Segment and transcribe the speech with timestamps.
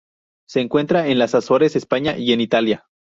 [0.49, 2.87] Se encuentra en las Azores, España y en Italia.